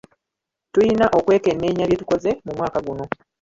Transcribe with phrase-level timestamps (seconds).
[0.71, 3.05] Tuyina okwekenneenya bye tukoze mu mwaka guno.